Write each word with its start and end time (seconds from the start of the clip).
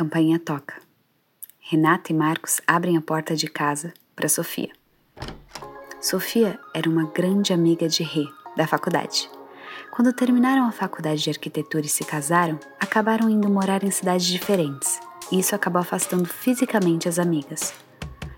campainha 0.00 0.38
toca. 0.38 0.76
Renata 1.58 2.10
e 2.10 2.14
Marcos 2.14 2.58
abrem 2.66 2.96
a 2.96 3.02
porta 3.02 3.36
de 3.36 3.46
casa 3.46 3.92
para 4.16 4.30
Sofia. 4.30 4.72
Sofia 6.00 6.58
era 6.72 6.88
uma 6.88 7.04
grande 7.12 7.52
amiga 7.52 7.86
de 7.86 8.02
Rê, 8.02 8.24
da 8.56 8.66
faculdade. 8.66 9.30
Quando 9.90 10.14
terminaram 10.14 10.66
a 10.66 10.72
faculdade 10.72 11.22
de 11.22 11.28
arquitetura 11.28 11.84
e 11.84 11.88
se 11.90 12.02
casaram, 12.02 12.58
acabaram 12.80 13.28
indo 13.28 13.50
morar 13.50 13.84
em 13.84 13.90
cidades 13.90 14.24
diferentes. 14.24 14.98
E 15.30 15.38
isso 15.38 15.54
acabou 15.54 15.82
afastando 15.82 16.24
fisicamente 16.24 17.06
as 17.06 17.18
amigas. 17.18 17.74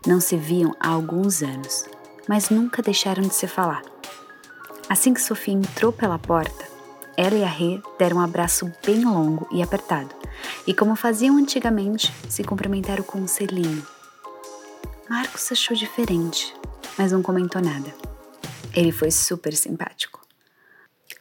Não 0.04 0.18
se 0.18 0.36
viam 0.36 0.74
há 0.80 0.88
alguns 0.88 1.44
anos, 1.44 1.84
mas 2.28 2.50
nunca 2.50 2.82
deixaram 2.82 3.22
de 3.22 3.36
se 3.36 3.46
falar. 3.46 3.82
Assim 4.88 5.14
que 5.14 5.22
Sofia 5.22 5.54
entrou 5.54 5.92
pela 5.92 6.18
porta, 6.18 6.71
ela 7.16 7.34
e 7.34 7.44
a 7.44 7.48
Rê 7.48 7.80
deram 7.98 8.18
um 8.18 8.20
abraço 8.20 8.72
bem 8.84 9.04
longo 9.04 9.46
e 9.52 9.62
apertado, 9.62 10.14
e 10.66 10.72
como 10.72 10.96
faziam 10.96 11.36
antigamente, 11.36 12.12
se 12.28 12.42
cumprimentaram 12.42 13.04
com 13.04 13.18
um 13.18 13.26
selinho. 13.26 13.86
Marcos 15.08 15.52
achou 15.52 15.76
diferente, 15.76 16.54
mas 16.96 17.12
não 17.12 17.22
comentou 17.22 17.60
nada. 17.60 17.94
Ele 18.74 18.90
foi 18.90 19.10
super 19.10 19.54
simpático. 19.54 20.26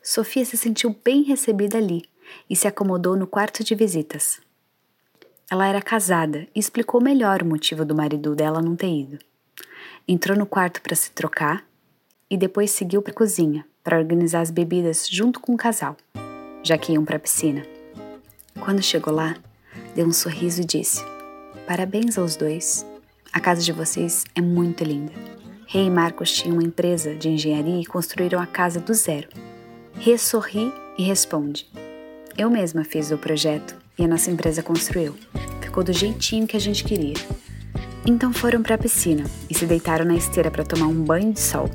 Sofia 0.02 0.46
se 0.46 0.58
sentiu 0.58 0.96
bem 1.04 1.24
recebida 1.24 1.78
ali 1.78 2.04
e 2.50 2.56
se 2.56 2.68
acomodou 2.68 3.16
no 3.16 3.28
quarto 3.28 3.64
de 3.64 3.76
visitas. 3.76 4.40
Ela 5.50 5.68
era 5.68 5.82
casada 5.82 6.48
e 6.56 6.60
explicou 6.60 7.02
melhor 7.02 7.42
o 7.42 7.46
motivo 7.46 7.84
do 7.84 7.94
marido 7.94 8.34
dela 8.34 8.62
não 8.62 8.76
ter 8.76 8.88
ido. 8.88 9.20
Entrou 10.08 10.38
no 10.38 10.46
quarto 10.46 10.82
para 10.82 10.96
se 10.96 11.12
trocar 11.12 11.66
e 12.32 12.38
depois 12.38 12.72
seguiu 12.72 13.02
para 13.02 13.12
a 13.12 13.16
cozinha 13.16 13.66
para 13.84 13.98
organizar 13.98 14.40
as 14.40 14.50
bebidas 14.50 15.06
junto 15.10 15.42
com 15.42 15.54
o 15.54 15.58
casal, 15.58 15.98
já 16.64 16.78
que 16.78 16.94
iam 16.94 17.04
para 17.04 17.18
a 17.18 17.20
piscina. 17.20 17.66
Quando 18.62 18.82
chegou 18.82 19.14
lá, 19.14 19.36
deu 19.94 20.08
um 20.08 20.14
sorriso 20.14 20.62
e 20.62 20.66
disse: 20.66 21.04
Parabéns 21.68 22.18
aos 22.18 22.38
dois. 22.38 22.86
A 23.34 23.40
casa 23.40 23.62
de 23.62 23.74
vocês 23.74 24.24
é 24.34 24.42
muito 24.42 24.84
linda. 24.84 25.12
Rei 25.68 25.86
e 25.86 25.90
Marcos 25.90 26.32
tinham 26.32 26.56
uma 26.56 26.64
empresa 26.64 27.16
de 27.16 27.30
engenharia 27.30 27.82
e 27.82 27.86
construíram 27.86 28.40
a 28.40 28.46
casa 28.46 28.80
do 28.80 28.94
zero. 28.94 29.28
Rê 29.96 30.18
sorri 30.18 30.72
e 30.98 31.04
responde: 31.04 31.68
Eu 32.38 32.50
mesma 32.50 32.86
fiz 32.86 33.12
o 33.12 33.18
projeto 33.18 33.76
e 33.98 34.06
a 34.06 34.08
nossa 34.08 34.32
empresa 34.32 34.64
construiu. 34.64 35.16
Ficou 35.60 35.84
do 35.84 35.92
jeitinho 35.92 36.48
que 36.48 36.56
a 36.56 36.62
gente 36.62 36.84
queria. 36.84 37.16
Então 38.06 38.34
foram 38.34 38.64
para 38.64 38.76
a 38.76 38.78
piscina 38.78 39.26
e 39.50 39.54
se 39.54 39.66
deitaram 39.66 40.06
na 40.06 40.16
esteira 40.16 40.50
para 40.50 40.64
tomar 40.64 40.88
um 40.88 41.04
banho 41.04 41.34
de 41.34 41.40
sol. 41.40 41.70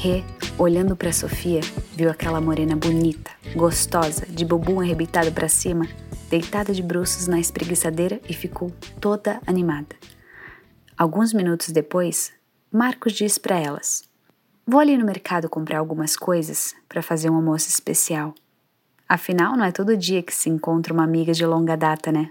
Rê, 0.00 0.22
olhando 0.56 0.94
para 0.94 1.12
Sofia, 1.12 1.60
viu 1.92 2.08
aquela 2.08 2.40
morena 2.40 2.76
bonita, 2.76 3.32
gostosa, 3.56 4.24
de 4.26 4.44
bumbum 4.44 4.78
arrebitado 4.78 5.32
para 5.32 5.48
cima, 5.48 5.88
deitada 6.30 6.72
de 6.72 6.80
bruços 6.84 7.26
na 7.26 7.40
espreguiçadeira 7.40 8.20
e 8.28 8.32
ficou 8.32 8.70
toda 9.00 9.40
animada. 9.44 9.96
Alguns 10.96 11.32
minutos 11.32 11.70
depois, 11.70 12.32
Marcos 12.70 13.12
disse 13.12 13.40
para 13.40 13.58
elas: 13.58 14.04
Vou 14.64 14.78
ali 14.78 14.96
no 14.96 15.04
mercado 15.04 15.48
comprar 15.48 15.80
algumas 15.80 16.16
coisas 16.16 16.76
para 16.88 17.02
fazer 17.02 17.28
um 17.28 17.34
almoço 17.34 17.68
especial. 17.68 18.36
Afinal, 19.08 19.56
não 19.56 19.64
é 19.64 19.72
todo 19.72 19.96
dia 19.96 20.22
que 20.22 20.32
se 20.32 20.48
encontra 20.48 20.94
uma 20.94 21.02
amiga 21.02 21.32
de 21.32 21.44
longa 21.44 21.76
data, 21.76 22.12
né? 22.12 22.30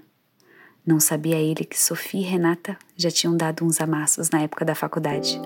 Não 0.85 1.01
sabia 1.01 1.35
ele 1.35 1.65
que 1.65 1.77
Sofia 1.77 2.21
e 2.21 2.23
Renata 2.23 2.77
já 2.95 3.11
tinham 3.11 3.35
dado 3.35 3.65
uns 3.65 3.81
amassos 3.81 4.29
na 4.29 4.39
época 4.39 4.63
da 4.63 4.73
faculdade. 4.73 5.37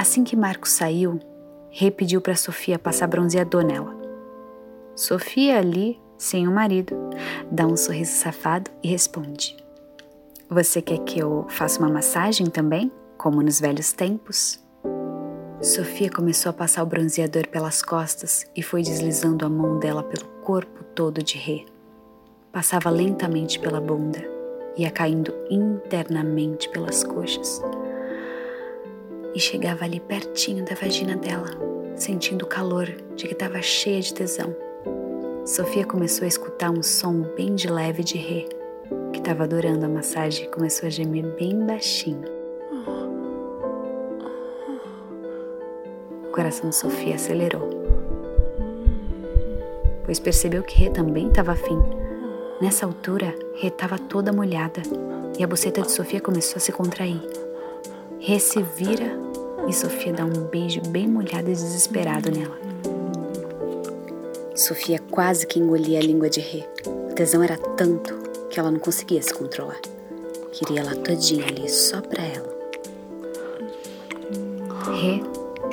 Assim 0.00 0.24
que 0.24 0.34
Marcos 0.34 0.70
saiu, 0.70 1.20
Rê 1.68 1.90
pediu 1.90 2.22
para 2.22 2.34
Sofia 2.34 2.78
passar 2.78 3.06
bronzeador 3.06 3.62
nela. 3.62 3.94
Sofia, 4.96 5.58
ali, 5.58 6.00
sem 6.16 6.48
o 6.48 6.50
marido, 6.50 6.96
dá 7.52 7.66
um 7.66 7.76
sorriso 7.76 8.12
safado 8.12 8.70
e 8.82 8.88
responde: 8.88 9.54
Você 10.48 10.80
quer 10.80 11.00
que 11.00 11.18
eu 11.18 11.44
faça 11.50 11.78
uma 11.78 11.90
massagem 11.90 12.46
também, 12.46 12.90
como 13.18 13.42
nos 13.42 13.60
velhos 13.60 13.92
tempos? 13.92 14.58
Sofia 15.60 16.10
começou 16.10 16.48
a 16.48 16.54
passar 16.54 16.82
o 16.82 16.86
bronzeador 16.86 17.46
pelas 17.48 17.82
costas 17.82 18.46
e 18.56 18.62
foi 18.62 18.80
deslizando 18.80 19.44
a 19.44 19.50
mão 19.50 19.78
dela 19.78 20.02
pelo 20.02 20.26
corpo 20.40 20.82
todo 20.94 21.22
de 21.22 21.36
Rê. 21.36 21.66
Passava 22.50 22.88
lentamente 22.88 23.58
pela 23.58 23.82
bunda, 23.82 24.24
ia 24.78 24.90
caindo 24.90 25.34
internamente 25.50 26.70
pelas 26.70 27.04
coxas 27.04 27.62
e 29.34 29.40
chegava 29.40 29.84
ali 29.84 30.00
pertinho 30.00 30.64
da 30.64 30.74
vagina 30.74 31.16
dela, 31.16 31.48
sentindo 31.96 32.44
o 32.44 32.48
calor 32.48 32.86
de 33.14 33.26
que 33.26 33.32
estava 33.32 33.60
cheia 33.62 34.00
de 34.00 34.12
tesão. 34.12 34.54
Sofia 35.46 35.84
começou 35.84 36.24
a 36.24 36.28
escutar 36.28 36.70
um 36.70 36.82
som 36.82 37.22
bem 37.36 37.54
de 37.54 37.68
leve 37.68 38.04
de 38.04 38.18
ré, 38.18 38.46
que 39.12 39.18
estava 39.18 39.44
adorando 39.44 39.84
a 39.84 39.88
massagem 39.88 40.44
e 40.44 40.48
começou 40.48 40.86
a 40.86 40.90
gemer 40.90 41.24
bem 41.36 41.58
baixinho. 41.66 42.24
O 46.24 46.32
coração 46.32 46.70
de 46.70 46.76
Sofia 46.76 47.16
acelerou, 47.16 47.68
pois 50.04 50.20
percebeu 50.20 50.62
que 50.62 50.78
Rê 50.78 50.90
também 50.90 51.28
estava 51.28 51.52
afim. 51.52 51.78
Nessa 52.60 52.86
altura, 52.86 53.34
Rê 53.54 53.68
estava 53.68 53.98
toda 53.98 54.32
molhada 54.32 54.82
e 55.38 55.42
a 55.42 55.46
buceta 55.46 55.82
de 55.82 55.90
Sofia 55.90 56.20
começou 56.20 56.56
a 56.56 56.60
se 56.60 56.70
contrair. 56.70 57.39
Rê 58.22 58.38
se 58.38 58.62
vira 58.62 59.18
e 59.66 59.72
Sofia 59.72 60.12
dá 60.12 60.26
um 60.26 60.44
beijo 60.48 60.82
bem 60.82 61.08
molhado 61.08 61.48
e 61.48 61.54
desesperado 61.54 62.30
nela. 62.30 62.58
Sofia 64.54 64.98
quase 64.98 65.46
que 65.46 65.58
engolia 65.58 65.98
a 65.98 66.02
língua 66.02 66.28
de 66.28 66.38
Rê. 66.38 66.62
O 67.10 67.14
tesão 67.14 67.42
era 67.42 67.56
tanto 67.56 68.14
que 68.50 68.60
ela 68.60 68.70
não 68.70 68.78
conseguia 68.78 69.22
se 69.22 69.32
controlar. 69.32 69.80
Queria 70.52 70.80
ela 70.80 70.94
todinha 70.96 71.46
ali, 71.46 71.66
só 71.66 72.02
pra 72.02 72.22
ela. 72.22 72.60
Rê 75.00 75.22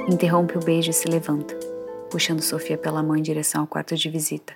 interrompe 0.10 0.58
o 0.58 0.64
beijo 0.64 0.90
e 0.90 0.94
se 0.94 1.10
levanta, 1.10 1.54
puxando 2.10 2.42
Sofia 2.42 2.78
pela 2.78 3.04
mão 3.04 3.18
em 3.18 3.22
direção 3.22 3.60
ao 3.60 3.68
quarto 3.68 3.94
de 3.94 4.10
visita. 4.10 4.54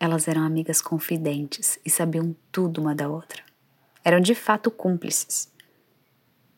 Elas 0.00 0.26
eram 0.26 0.42
amigas 0.42 0.82
confidentes 0.82 1.78
e 1.84 1.88
sabiam 1.88 2.34
tudo 2.50 2.80
uma 2.80 2.96
da 2.96 3.08
outra. 3.08 3.44
Eram 4.04 4.18
de 4.18 4.34
fato 4.34 4.72
cúmplices. 4.72 5.53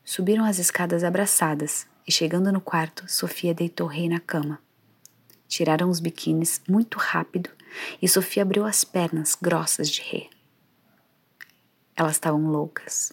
Subiram 0.06 0.44
as 0.44 0.60
escadas 0.60 1.02
abraçadas 1.02 1.84
e, 2.06 2.12
chegando 2.12 2.52
no 2.52 2.60
quarto, 2.60 3.04
Sofia 3.08 3.52
deitou 3.52 3.88
Rei 3.88 4.08
na 4.08 4.20
cama. 4.20 4.60
Tiraram 5.48 5.90
os 5.90 5.98
biquínis 5.98 6.60
muito 6.68 6.96
rápido 6.96 7.50
e 8.00 8.08
Sofia 8.08 8.44
abriu 8.44 8.64
as 8.64 8.84
pernas 8.84 9.34
grossas 9.34 9.90
de 9.90 10.02
Rê. 10.02 10.30
Elas 11.96 12.12
estavam 12.12 12.46
loucas. 12.46 13.12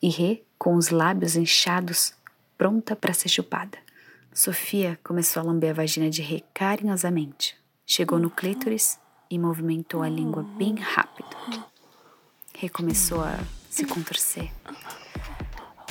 E 0.00 0.08
Rê, 0.08 0.42
com 0.58 0.76
os 0.76 0.88
lábios 0.88 1.36
inchados, 1.36 2.14
pronta 2.56 2.96
para 2.96 3.12
ser 3.12 3.28
chupada. 3.28 3.76
Sofia 4.32 4.98
começou 5.04 5.42
a 5.42 5.44
lamber 5.44 5.72
a 5.72 5.74
vagina 5.74 6.08
de 6.08 6.22
Rê 6.22 6.42
carinhosamente. 6.54 7.54
Chegou 7.84 8.18
no 8.18 8.30
clítoris 8.30 8.98
e 9.30 9.38
movimentou 9.38 10.02
a 10.02 10.08
língua 10.08 10.42
bem 10.42 10.76
rápido. 10.76 11.36
Rê 12.54 12.70
começou 12.70 13.20
a 13.20 13.38
se 13.68 13.84
contorcer 13.84 14.50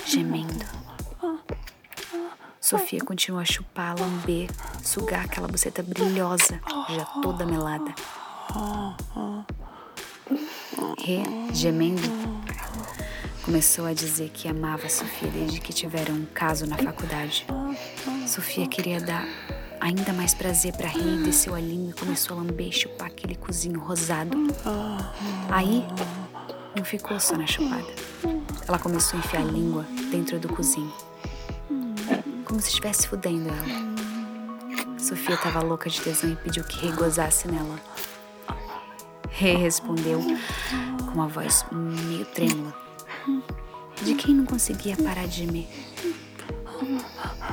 gemendo. 0.06 0.66
Sofia 2.62 3.00
continua 3.04 3.42
a 3.42 3.46
chupar, 3.46 4.00
lamber, 4.00 4.50
sugar 4.84 5.26
aquela 5.26 5.48
buceta 5.48 5.84
brilhosa, 5.84 6.60
já 6.90 7.06
toda 7.22 7.46
melada. 7.46 7.94
Rê, 10.98 11.22
gemendo, 11.54 12.02
começou 13.44 13.86
a 13.86 13.94
dizer 13.94 14.30
que 14.30 14.48
amava 14.48 14.90
Sofia 14.90 15.30
desde 15.30 15.60
que 15.60 15.72
tiveram 15.74 16.16
um 16.16 16.26
caso 16.26 16.66
na 16.66 16.78
faculdade. 16.78 17.46
Sofia 18.28 18.68
queria 18.68 19.00
dar 19.00 19.28
ainda 19.80 20.12
mais 20.14 20.34
prazer 20.34 20.74
para 20.74 20.88
Rê 20.88 21.18
desceu 21.24 21.54
a 21.54 21.60
língua 21.60 21.92
e 21.92 21.94
começou 21.94 22.36
a 22.38 22.42
lamber 22.42 22.70
e 22.70 22.72
chupar 22.72 23.08
aquele 23.08 23.36
cozinho 23.36 23.80
rosado. 23.80 24.36
Aí, 25.52 25.86
não 26.76 26.84
ficou 26.84 27.20
só 27.20 27.38
na 27.38 27.48
chupada. 27.48 27.94
Ela 28.68 28.80
começou 28.80 29.18
a 29.18 29.24
enfiar 29.24 29.42
a 29.42 29.46
língua 29.46 29.86
dentro 30.12 30.40
do 30.40 30.50
cozinho, 30.50 30.94
como 32.44 32.60
se 32.60 32.70
estivesse 32.70 33.08
fudendo 33.08 33.50
ela. 33.50 33.96
Sofia 35.00 35.36
estava 35.36 35.62
louca 35.62 35.90
de 35.90 36.02
tesão 36.02 36.32
e 36.32 36.36
pediu 36.36 36.64
que 36.64 36.80
Rei 36.80 36.92
gozasse 36.92 37.48
nela. 37.48 37.80
Rei 39.30 39.56
respondeu 39.56 40.20
com 41.06 41.12
uma 41.12 41.28
voz 41.28 41.66
meio 41.72 42.26
trêmula, 42.26 42.74
de 44.02 44.16
quem 44.16 44.34
não 44.34 44.46
conseguia 44.46 44.98
parar 44.98 45.28
de 45.28 45.46
gemer. 45.46 45.68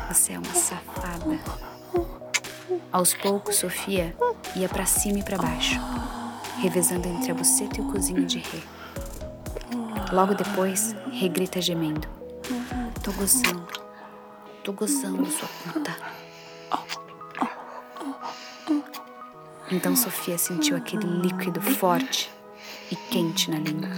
Você 0.08 0.32
é 0.32 0.38
uma 0.38 0.54
safada. 0.54 1.38
Aos 2.90 3.14
poucos, 3.14 3.56
Sofia 3.56 4.16
ia 4.56 4.68
para 4.68 4.86
cima 4.86 5.18
e 5.18 5.22
para 5.22 5.38
baixo, 5.38 5.78
revezando 6.60 7.08
entre 7.08 7.30
a 7.30 7.34
buceta 7.34 7.78
e 7.78 7.80
o 7.82 7.92
cozinho 7.92 8.24
de 8.26 8.38
Rei. 8.38 8.62
Logo 10.12 10.34
depois, 10.34 10.94
regrita 11.10 11.58
gemendo. 11.58 12.06
Tô 13.02 13.10
gozando. 13.12 13.66
Tô 14.62 14.70
gozando, 14.74 15.24
sua 15.30 15.48
puta. 15.48 15.96
Então 19.70 19.96
Sofia 19.96 20.36
sentiu 20.36 20.76
aquele 20.76 21.06
líquido 21.06 21.62
forte 21.62 22.30
e 22.90 22.96
quente 22.96 23.50
na 23.50 23.56
língua. 23.56 23.88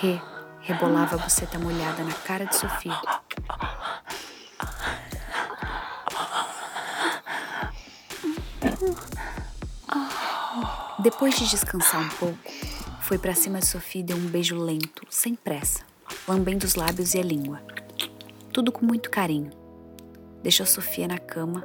Rê 0.00 0.20
rebolava 0.62 1.14
a 1.14 1.18
buceta 1.18 1.60
molhada 1.60 2.02
na 2.02 2.12
cara 2.12 2.44
de 2.44 2.56
Sofia. 2.56 3.00
Depois 11.10 11.38
de 11.38 11.48
descansar 11.48 12.04
um 12.04 12.08
pouco, 12.18 12.38
foi 13.00 13.16
para 13.16 13.34
cima 13.34 13.60
de 13.60 13.66
Sofia 13.66 14.02
e 14.02 14.04
deu 14.04 14.14
um 14.14 14.26
beijo 14.26 14.58
lento, 14.58 15.06
sem 15.08 15.34
pressa, 15.34 15.80
lambendo 16.28 16.66
os 16.66 16.74
lábios 16.74 17.14
e 17.14 17.18
a 17.18 17.22
língua. 17.22 17.62
Tudo 18.52 18.70
com 18.70 18.84
muito 18.84 19.08
carinho. 19.08 19.50
Deixou 20.42 20.66
Sofia 20.66 21.08
na 21.08 21.16
cama, 21.16 21.62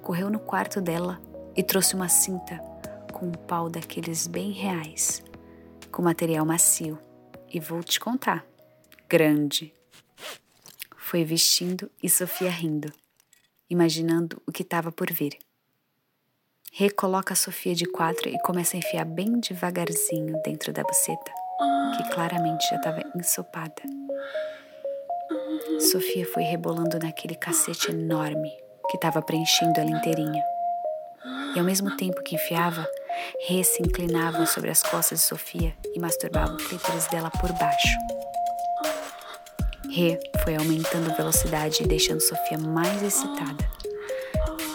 correu 0.00 0.30
no 0.30 0.38
quarto 0.38 0.80
dela 0.80 1.20
e 1.54 1.62
trouxe 1.62 1.94
uma 1.94 2.08
cinta 2.08 2.56
com 3.12 3.26
um 3.26 3.32
pau 3.32 3.68
daqueles 3.68 4.26
bem 4.26 4.50
reais, 4.50 5.22
com 5.92 6.00
material 6.00 6.46
macio. 6.46 6.98
E 7.52 7.60
vou 7.60 7.82
te 7.82 8.00
contar: 8.00 8.46
grande. 9.06 9.74
Foi 10.96 11.22
vestindo 11.22 11.90
e 12.02 12.08
Sofia 12.08 12.48
rindo, 12.48 12.90
imaginando 13.68 14.40
o 14.46 14.50
que 14.50 14.62
estava 14.62 14.90
por 14.90 15.12
vir. 15.12 15.36
Recoloca 16.72 17.32
a 17.32 17.36
Sofia 17.36 17.74
de 17.74 17.84
quatro 17.84 18.28
e 18.28 18.38
começa 18.42 18.76
a 18.76 18.78
enfiar 18.78 19.04
bem 19.04 19.40
devagarzinho 19.40 20.40
dentro 20.44 20.72
da 20.72 20.84
buceta, 20.84 21.32
que 21.96 22.14
claramente 22.14 22.64
já 22.70 22.76
estava 22.76 23.02
ensopada. 23.16 23.82
Sofia 25.90 26.24
foi 26.26 26.44
rebolando 26.44 26.96
naquele 27.00 27.34
cacete 27.34 27.90
enorme 27.90 28.56
que 28.88 28.96
estava 28.96 29.20
preenchendo 29.20 29.80
ela 29.80 29.90
inteirinha. 29.90 30.42
E 31.56 31.58
ao 31.58 31.64
mesmo 31.64 31.96
tempo 31.96 32.22
que 32.22 32.36
enfiava, 32.36 32.88
Rê 33.48 33.64
se 33.64 33.82
inclinava 33.82 34.46
sobre 34.46 34.70
as 34.70 34.80
costas 34.80 35.18
de 35.18 35.24
Sofia 35.24 35.74
e 35.92 35.98
masturbava 35.98 36.54
o 36.54 36.56
clítoris 36.56 37.08
dela 37.08 37.30
por 37.32 37.52
baixo. 37.54 37.98
Rê 39.90 40.20
foi 40.44 40.54
aumentando 40.54 41.10
a 41.10 41.14
velocidade 41.16 41.82
e 41.82 41.86
deixando 41.88 42.20
Sofia 42.20 42.58
mais 42.58 43.02
excitada. 43.02 43.79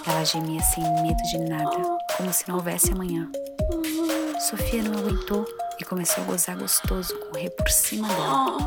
Ela 0.08 0.24
gemia 0.24 0.62
sem 0.62 0.84
medo 1.02 1.22
de 1.24 1.38
nada, 1.40 1.98
como 2.16 2.32
se 2.32 2.48
não 2.48 2.58
houvesse 2.58 2.92
amanhã. 2.92 3.30
Sofia 4.40 4.84
não 4.84 5.00
aguentou 5.00 5.46
e 5.80 5.84
começou 5.84 6.24
a 6.24 6.28
gozar 6.28 6.58
gostoso 6.58 7.14
rei 7.34 7.50
por 7.50 7.70
cima 7.70 8.08
dela. 8.08 8.58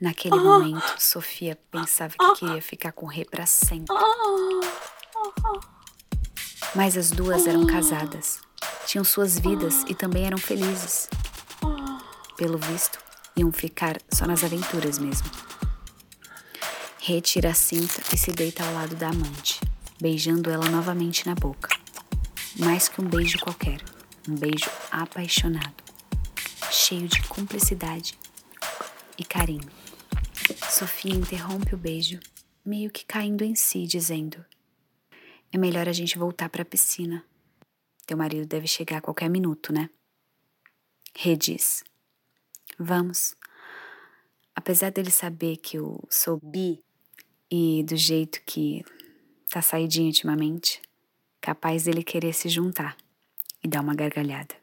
Naquele 0.00 0.36
momento, 0.36 0.94
Sofia 0.98 1.58
pensava 1.70 2.14
que 2.18 2.40
queria 2.40 2.62
ficar 2.62 2.92
com 2.92 3.06
o 3.06 3.08
rei 3.08 3.24
para 3.24 3.46
sempre. 3.46 3.94
Mas 6.74 6.96
as 6.96 7.10
duas 7.10 7.46
eram 7.46 7.66
casadas, 7.66 8.40
tinham 8.86 9.04
suas 9.04 9.38
vidas 9.38 9.84
e 9.88 9.94
também 9.94 10.26
eram 10.26 10.38
felizes. 10.38 11.08
Pelo 12.38 12.56
visto, 12.56 13.00
iam 13.36 13.50
ficar 13.50 14.00
só 14.08 14.24
nas 14.24 14.44
aventuras 14.44 14.96
mesmo. 14.96 15.28
Retira 17.00 17.50
a 17.50 17.54
cinta 17.54 18.00
e 18.14 18.16
se 18.16 18.30
deita 18.30 18.64
ao 18.64 18.72
lado 18.74 18.94
da 18.94 19.08
amante, 19.08 19.60
beijando 20.00 20.48
ela 20.48 20.70
novamente 20.70 21.26
na 21.26 21.34
boca. 21.34 21.68
Mais 22.56 22.88
que 22.88 23.00
um 23.00 23.08
beijo 23.08 23.40
qualquer, 23.40 23.82
um 24.28 24.36
beijo 24.36 24.70
apaixonado, 24.88 25.82
cheio 26.70 27.08
de 27.08 27.20
cumplicidade 27.24 28.16
e 29.18 29.24
carinho. 29.24 29.68
Sofia 30.70 31.12
interrompe 31.12 31.74
o 31.74 31.78
beijo, 31.78 32.20
meio 32.64 32.88
que 32.88 33.04
caindo 33.04 33.42
em 33.42 33.56
si, 33.56 33.84
dizendo: 33.84 34.44
É 35.52 35.58
melhor 35.58 35.88
a 35.88 35.92
gente 35.92 36.16
voltar 36.16 36.48
para 36.48 36.62
a 36.62 36.64
piscina. 36.64 37.24
Teu 38.06 38.16
marido 38.16 38.46
deve 38.46 38.68
chegar 38.68 38.98
a 38.98 39.02
qualquer 39.02 39.28
minuto, 39.28 39.72
né? 39.72 39.90
Rê 41.16 41.36
diz: 41.36 41.82
Vamos. 42.76 43.36
Apesar 44.54 44.90
dele 44.90 45.10
saber 45.10 45.56
que 45.56 45.78
eu 45.78 46.02
sou 46.10 46.40
bi 46.42 46.82
e 47.50 47.84
do 47.84 47.96
jeito 47.96 48.42
que 48.44 48.84
tá 49.48 49.62
saidinho 49.62 50.06
ultimamente, 50.06 50.82
capaz 51.40 51.84
dele 51.84 52.02
querer 52.02 52.32
se 52.32 52.48
juntar 52.48 52.96
e 53.62 53.68
dar 53.68 53.80
uma 53.80 53.94
gargalhada. 53.94 54.54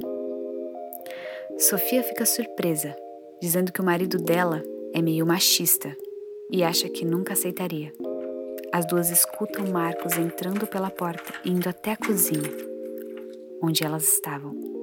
Sofia 1.57 2.03
fica 2.03 2.25
surpresa, 2.25 2.93
dizendo 3.41 3.71
que 3.71 3.79
o 3.79 3.85
marido 3.85 4.17
dela 4.17 4.61
é 4.93 5.01
meio 5.01 5.25
machista 5.25 5.95
e 6.51 6.63
acha 6.63 6.89
que 6.89 7.05
nunca 7.05 7.33
aceitaria. 7.33 7.93
As 8.73 8.85
duas 8.85 9.09
escutam 9.09 9.65
Marcos 9.67 10.17
entrando 10.17 10.67
pela 10.67 10.91
porta, 10.91 11.33
indo 11.45 11.69
até 11.69 11.93
a 11.93 11.97
cozinha, 11.97 12.51
onde 13.61 13.85
elas 13.85 14.03
estavam. 14.03 14.74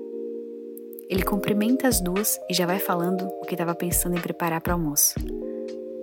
Ele 1.12 1.25
cumprimenta 1.25 1.87
as 1.87 2.00
duas 2.00 2.41
e 2.49 2.55
já 2.55 2.64
vai 2.64 2.79
falando 2.79 3.26
o 3.26 3.44
que 3.44 3.53
estava 3.53 3.75
pensando 3.75 4.17
em 4.17 4.20
preparar 4.20 4.62
para 4.62 4.70
o 4.70 4.76
almoço. 4.79 5.14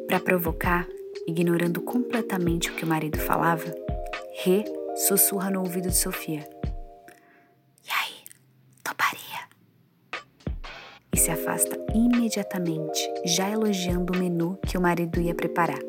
Para 0.06 0.20
provocar, 0.20 0.88
ignorando 1.26 1.82
completamente 1.82 2.70
o 2.70 2.76
que 2.76 2.86
o 2.86 2.88
marido 2.88 3.18
falava, 3.18 3.74
Rê 4.44 4.64
sussurra 5.08 5.50
no 5.50 5.62
ouvido 5.62 5.90
de 5.90 5.96
Sofia. 5.96 6.48
E 7.84 7.90
aí, 7.90 8.24
toparia? 8.84 9.50
E 11.12 11.18
se 11.18 11.32
afasta 11.32 11.76
imediatamente, 11.96 13.12
já 13.26 13.50
elogiando 13.50 14.14
o 14.14 14.16
menu 14.16 14.60
que 14.68 14.78
o 14.78 14.82
marido 14.82 15.20
ia 15.20 15.34
preparar. 15.34 15.80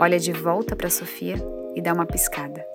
Olha 0.00 0.18
de 0.18 0.32
volta 0.32 0.74
para 0.74 0.90
Sofia 0.90 1.36
e 1.76 1.80
dá 1.80 1.94
uma 1.94 2.06
piscada. 2.06 2.66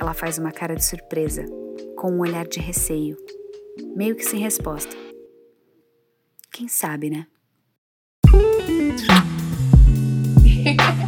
Ela 0.00 0.12
faz 0.12 0.38
uma 0.38 0.50
cara 0.50 0.74
de 0.74 0.84
surpresa 0.84 1.61
com 2.02 2.10
um 2.10 2.18
olhar 2.18 2.48
de 2.48 2.58
receio, 2.58 3.16
meio 3.94 4.16
que 4.16 4.24
sem 4.24 4.40
resposta. 4.40 4.90
Quem 6.52 6.66
sabe, 6.66 7.08
né? 7.08 7.28